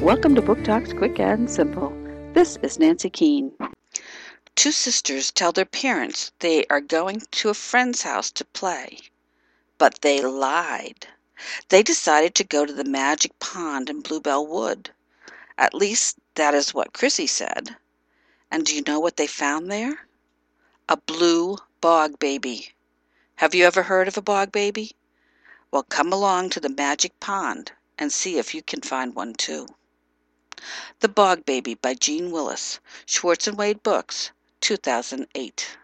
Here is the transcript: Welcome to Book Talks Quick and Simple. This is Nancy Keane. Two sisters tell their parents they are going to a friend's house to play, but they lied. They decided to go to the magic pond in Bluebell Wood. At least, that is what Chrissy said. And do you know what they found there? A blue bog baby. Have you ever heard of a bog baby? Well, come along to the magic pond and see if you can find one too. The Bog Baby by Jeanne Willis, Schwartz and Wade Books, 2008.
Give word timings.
Welcome 0.00 0.34
to 0.34 0.42
Book 0.42 0.62
Talks 0.62 0.92
Quick 0.92 1.18
and 1.18 1.50
Simple. 1.50 1.90
This 2.34 2.58
is 2.62 2.78
Nancy 2.78 3.08
Keane. 3.08 3.52
Two 4.54 4.70
sisters 4.70 5.32
tell 5.32 5.52
their 5.52 5.64
parents 5.64 6.32
they 6.40 6.66
are 6.66 6.82
going 6.82 7.22
to 7.30 7.48
a 7.48 7.54
friend's 7.54 8.02
house 8.02 8.30
to 8.32 8.44
play, 8.44 8.98
but 9.78 10.02
they 10.02 10.20
lied. 10.20 11.06
They 11.70 11.82
decided 11.82 12.34
to 12.34 12.44
go 12.44 12.66
to 12.66 12.72
the 12.74 12.84
magic 12.84 13.36
pond 13.38 13.88
in 13.88 14.02
Bluebell 14.02 14.46
Wood. 14.46 14.90
At 15.56 15.74
least, 15.74 16.18
that 16.34 16.54
is 16.54 16.74
what 16.74 16.92
Chrissy 16.92 17.26
said. 17.26 17.74
And 18.50 18.66
do 18.66 18.76
you 18.76 18.82
know 18.86 19.00
what 19.00 19.16
they 19.16 19.26
found 19.26 19.70
there? 19.70 20.06
A 20.90 20.98
blue 20.98 21.56
bog 21.80 22.18
baby. 22.18 22.74
Have 23.36 23.54
you 23.54 23.64
ever 23.64 23.82
heard 23.82 24.08
of 24.08 24.18
a 24.18 24.22
bog 24.22 24.52
baby? 24.52 24.92
Well, 25.70 25.84
come 25.84 26.12
along 26.12 26.50
to 26.50 26.60
the 26.60 26.68
magic 26.68 27.18
pond 27.18 27.72
and 27.98 28.12
see 28.12 28.38
if 28.38 28.54
you 28.54 28.62
can 28.62 28.82
find 28.82 29.14
one 29.14 29.32
too. 29.32 29.66
The 31.00 31.08
Bog 31.08 31.44
Baby 31.44 31.74
by 31.74 31.92
Jeanne 31.92 32.30
Willis, 32.30 32.80
Schwartz 33.04 33.46
and 33.46 33.58
Wade 33.58 33.82
Books, 33.82 34.30
2008. 34.62 35.76